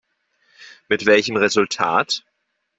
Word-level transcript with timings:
Mit 0.89 1.05
welchem 1.05 1.35
Resultat? 1.37 2.23